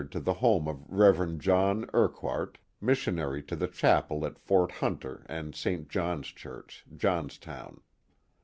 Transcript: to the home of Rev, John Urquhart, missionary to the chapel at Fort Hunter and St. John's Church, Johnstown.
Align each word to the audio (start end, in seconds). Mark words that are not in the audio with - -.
to 0.09 0.19
the 0.19 0.33
home 0.33 0.67
of 0.67 0.83
Rev, 0.89 1.37
John 1.37 1.87
Urquhart, 1.93 2.57
missionary 2.81 3.43
to 3.43 3.55
the 3.55 3.67
chapel 3.67 4.25
at 4.25 4.39
Fort 4.39 4.71
Hunter 4.71 5.23
and 5.29 5.53
St. 5.53 5.87
John's 5.89 6.29
Church, 6.29 6.83
Johnstown. 6.97 7.81